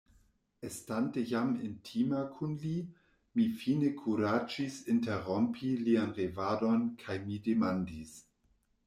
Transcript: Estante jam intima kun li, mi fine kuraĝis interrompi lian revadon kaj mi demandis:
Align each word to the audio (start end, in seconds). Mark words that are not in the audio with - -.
Estante 0.67 1.21
jam 1.31 1.49
intima 1.65 2.21
kun 2.37 2.55
li, 2.63 2.71
mi 3.39 3.45
fine 3.59 3.91
kuraĝis 3.99 4.79
interrompi 4.95 5.71
lian 5.89 6.17
revadon 6.21 6.83
kaj 7.05 7.19
mi 7.29 7.39
demandis: 7.51 8.17